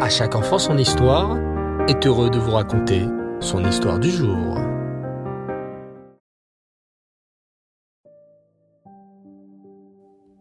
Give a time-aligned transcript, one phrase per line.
[0.00, 1.38] À chaque enfant son histoire
[1.88, 3.06] est heureux de vous raconter
[3.38, 4.58] son histoire du jour.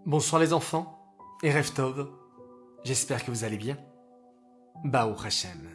[0.07, 2.09] Bonsoir les enfants et Reftov.
[2.83, 3.77] J'espère que vous allez bien.
[4.83, 5.69] Baou Hashem.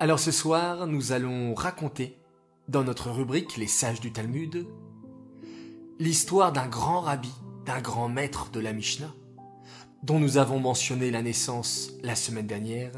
[0.00, 2.18] Alors ce soir, nous allons raconter,
[2.66, 4.66] dans notre rubrique Les sages du Talmud,
[5.98, 7.32] l'histoire d'un grand rabbi,
[7.66, 9.12] d'un grand maître de la Mishnah,
[10.02, 12.92] dont nous avons mentionné la naissance la semaine dernière,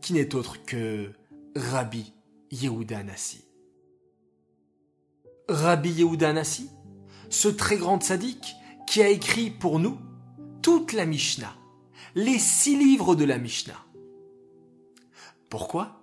[0.00, 1.12] qui n'est autre que
[1.54, 2.12] Rabbi
[2.50, 3.44] Yehuda Nassi.
[5.48, 6.68] Rabbi Yehuda Nassi,
[7.30, 8.54] ce très grand sadique
[8.86, 9.98] qui a écrit pour nous
[10.60, 11.54] toute la Mishnah,
[12.14, 13.78] les six livres de la Mishnah.
[15.48, 16.00] Pourquoi?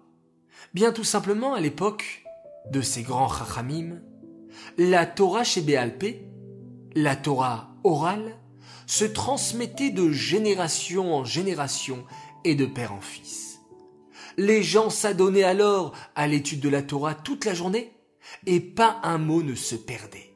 [0.73, 2.23] Bien tout simplement à l'époque
[2.72, 4.02] de ces grands chachamim,
[4.78, 6.26] la Torah chez Béalpé,
[6.95, 8.39] la Torah orale,
[8.90, 12.06] se transmettait de génération en génération
[12.44, 13.60] et de père en fils.
[14.36, 17.94] Les gens s'adonnaient alors à l'étude de la Torah toute la journée
[18.48, 20.34] et pas un mot ne se perdait.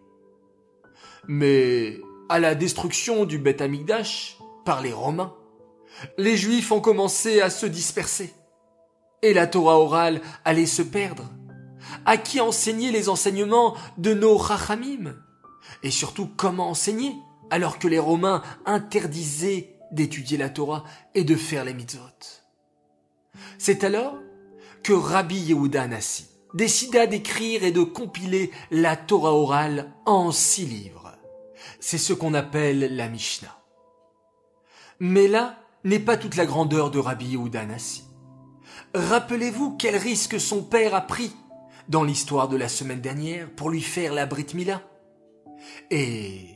[1.28, 5.34] Mais à la destruction du Beth Amikdash par les Romains,
[6.20, 8.36] les Juifs ont commencé à se disperser
[9.24, 11.28] et la Torah orale allait se perdre.
[12.06, 15.16] À qui enseigner les enseignements de nos Chachamim?
[15.82, 17.16] Et surtout comment enseigner?
[17.54, 22.02] Alors que les Romains interdisaient d'étudier la Torah et de faire les mitzvot.
[23.60, 24.16] C'est alors
[24.82, 25.88] que Rabbi Yehuda
[26.56, 31.12] décida d'écrire et de compiler la Torah orale en six livres.
[31.80, 33.56] C'est ce qu'on appelle la Mishnah.
[35.00, 37.68] Mais là n'est pas toute la grandeur de Rabbi Yehuda.
[38.96, 41.32] Rappelez-vous quel risque son père a pris
[41.88, 44.82] dans l'histoire de la semaine dernière pour lui faire la Brit Mila.
[45.92, 46.53] Et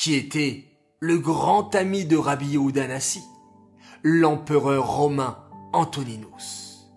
[0.00, 0.64] qui était
[1.00, 2.86] le grand ami de Rabbi Yehuda
[4.02, 5.36] l'empereur romain
[5.74, 6.90] Antoninus.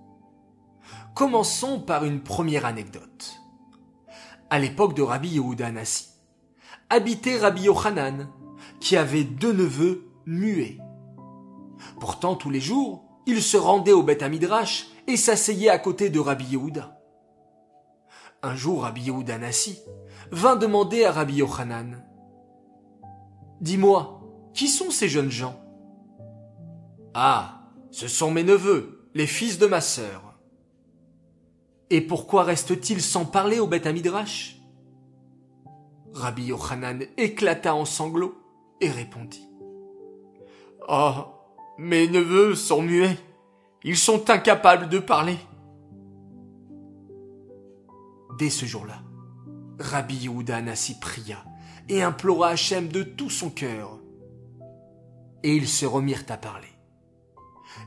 [1.14, 3.42] Commençons par une première anecdote.
[4.50, 6.11] À l'époque de Rabbi Yehuda Nassi,
[6.89, 8.30] habitait Rabbi Yochanan,
[8.80, 10.77] qui avait deux neveux muets.
[12.00, 16.22] Pourtant, tous les jours, il se rendait au Beth Amidrash et s'asseyait à côté de
[16.22, 16.98] Rabbi Yehuda.
[18.44, 19.77] Un jour, Rabbi Yehuda Nassi
[20.32, 22.02] vint demander à Rabbi Yochanan
[23.64, 24.20] Dis-moi,
[24.54, 25.58] qui sont ces jeunes gens?
[27.14, 30.38] Ah, ce sont mes neveux, les fils de ma sœur.
[31.90, 34.60] Et pourquoi restent-ils sans parler au Beth Amidrash?
[36.12, 38.36] Rabbi Yochanan éclata en sanglots
[38.82, 39.48] et répondit.
[40.90, 41.14] Oh,
[41.78, 43.18] mes neveux sont muets.
[43.86, 45.38] Ils sont incapables de parler.
[48.38, 49.02] Dès ce jour-là,
[49.80, 51.38] Rabbi Yehuda Nassi pria
[51.89, 53.99] et implora Hachem de tout son cœur.
[55.44, 56.67] Et ils se remirent à parler.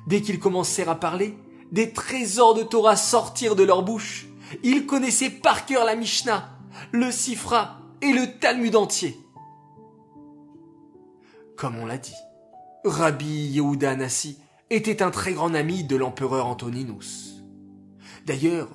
[0.06, 1.36] Dès qu'ils commencèrent à parler,
[1.72, 4.26] des trésors de Torah sortirent de leur bouche.
[4.62, 6.58] Ils connaissaient par cœur la Mishnah,
[6.92, 9.18] le Sifra et le Talmud entier.
[11.56, 12.14] Comme on l'a dit,
[12.84, 14.38] Rabbi Yehuda Nassi
[14.70, 17.42] était un très grand ami de l'empereur Antoninus.
[18.26, 18.68] D'ailleurs,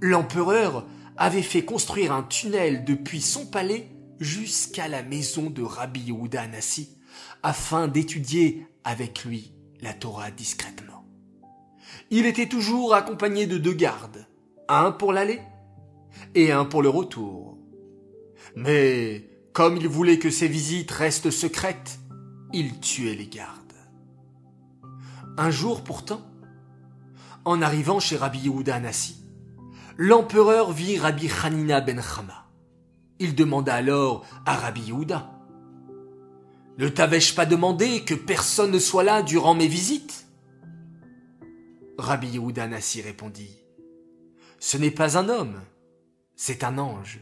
[0.00, 3.88] l'empereur avait fait construire un tunnel depuis son palais
[4.20, 6.90] jusqu'à la maison de Rabbi Yehuda Nassi
[7.42, 11.06] afin d'étudier avec lui la Torah discrètement.
[12.10, 14.26] Il était toujours accompagné de deux gardes,
[14.68, 15.40] un pour l'aller
[16.34, 17.56] et un pour le retour.
[18.54, 21.98] Mais comme il voulait que ses visites restent secrètes,
[22.52, 23.56] il tuait les gardes.
[25.38, 26.20] Un jour pourtant,
[27.44, 29.24] en arrivant chez Rabbi Yehuda Nassi,
[29.96, 32.49] l'empereur vit Rabbi Hanina ben Chama.
[33.20, 35.30] Il demanda alors à Rabbi Yehuda
[36.78, 40.26] Ne t'avais-je pas demandé que personne ne soit là durant mes visites?
[41.98, 43.58] Rabbi Yehuda Nassi répondit
[44.58, 45.60] Ce n'est pas un homme,
[46.34, 47.20] c'est un ange.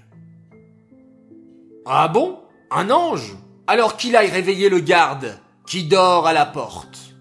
[1.84, 2.38] Ah bon?
[2.70, 3.36] Un ange?
[3.66, 5.36] Alors qu'il aille réveiller le garde
[5.66, 7.16] qui dort à la porte.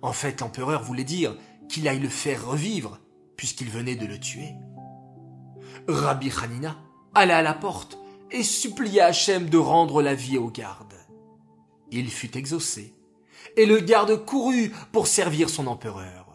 [0.00, 1.36] En fait, l'empereur voulait dire
[1.68, 2.98] qu'il aille le faire revivre
[3.36, 4.54] puisqu'il venait de le tuer.
[5.86, 6.76] Rabbi Hanina
[7.14, 7.98] alla à la porte
[8.30, 10.94] et supplia Hachem de rendre la vie au garde.
[11.90, 12.94] Il fut exaucé,
[13.56, 16.26] et le garde courut pour servir son empereur.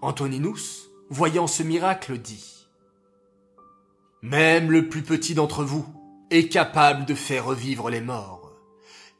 [0.00, 2.68] Antoninus, voyant ce miracle, dit
[4.22, 5.86] Même le plus petit d'entre vous
[6.30, 8.52] est capable de faire revivre les morts.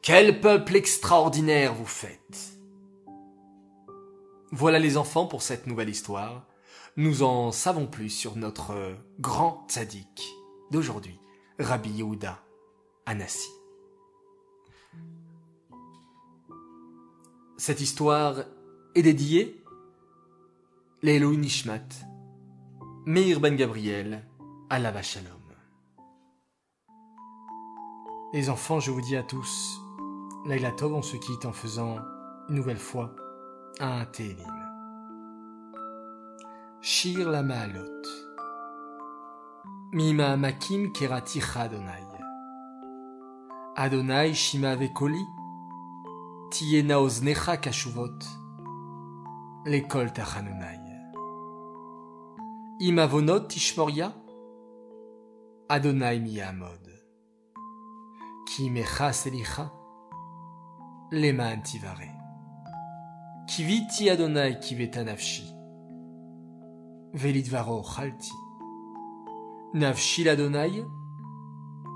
[0.01, 2.59] Quel peuple extraordinaire vous faites.
[4.51, 6.45] Voilà les enfants pour cette nouvelle histoire
[6.97, 10.23] nous en savons plus sur notre grand tzaddik
[10.71, 11.19] d'aujourd'hui,
[11.59, 12.39] Rabbi Yehuda
[13.05, 13.49] Anassi.
[17.57, 18.45] Cette histoire
[18.95, 19.61] est dédié
[21.01, 21.87] Lélo Nishmat,
[23.05, 24.25] Meir Ben Gabriel,
[24.69, 25.31] Alava Shalom.
[28.33, 29.79] Les enfants, je vous dis à tous,
[30.45, 31.97] Laila Tov, on se quitte en faisant
[32.49, 33.15] une nouvelle fois
[33.79, 34.54] un Télim.
[36.87, 38.03] Shir la Maalot.
[39.91, 42.03] Mima Makim Kerati Adonai.
[43.75, 45.25] Adonai Shima Vekoli.
[46.51, 48.19] Tiena Oznecha Kashuvot.
[49.65, 50.77] L'école Tachanunai.
[52.81, 54.13] Imavonot Tishmoria.
[55.67, 56.87] Adonai Miyamod.
[58.45, 59.71] Ki Mecha Selicha.
[61.11, 62.11] Lema Antivare.
[63.47, 65.54] Kiviti Adonai Kiveta Nafshi.
[67.15, 68.33] Velidvaro Chalti.
[69.73, 70.83] Nafshi l'Adonai.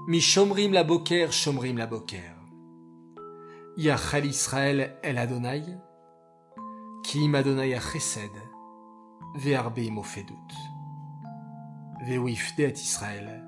[0.08, 2.38] Mi Shomrim la Boker, Shomrim la Boker.
[3.76, 5.66] Yachal Israël El Adonai.
[7.04, 8.32] Ki im Adonai Chesed.
[9.36, 10.52] Ve'arbe Mofedut.
[12.06, 13.44] Ve'wifde et Israël.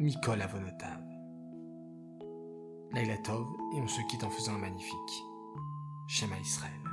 [0.00, 1.04] Mikol Avonotav.
[2.92, 5.24] Laila Tov, et on se quitte en faisant un magnifique
[6.08, 6.83] Shema Israël.